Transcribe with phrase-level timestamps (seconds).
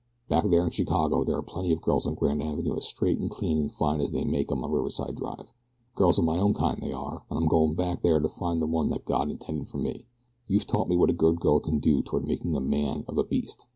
[0.27, 3.29] Back there in Chicago there are plenty of girls on Grand Avenue as straight and
[3.29, 5.53] clean and fine as they make 'em on Riverside Drive.
[5.93, 8.65] Girls of my own kind, they are, and I'm going back there to find the
[8.65, 10.07] one that God intended for me.
[10.47, 13.23] You've taught me what a good girl can do toward making a man of a
[13.23, 13.67] beast.